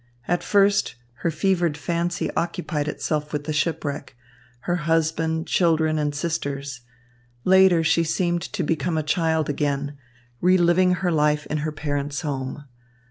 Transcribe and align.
At 0.27 0.41
first 0.41 0.95
her 1.17 1.29
fevered 1.29 1.77
fancy 1.77 2.31
occupied 2.31 2.87
itself 2.87 3.31
with 3.31 3.43
the 3.43 3.53
shipwreck, 3.53 4.17
her 4.61 4.77
husband, 4.77 5.45
children, 5.45 5.99
and 5.99 6.15
sisters. 6.15 6.81
Later 7.43 7.83
she 7.83 8.03
seemed 8.03 8.41
to 8.53 8.63
become 8.63 8.97
a 8.97 9.03
child 9.03 9.47
again, 9.47 9.95
reliving 10.41 10.95
her 11.05 11.11
life 11.11 11.45
in 11.51 11.57
her 11.59 11.71
parents' 11.71 12.21
home. 12.21 12.63